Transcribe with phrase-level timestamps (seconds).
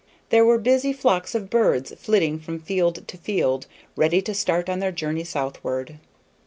[0.29, 4.79] There were busy flocks of birds flitting from field to field, ready to start on
[4.79, 5.99] their journey southward.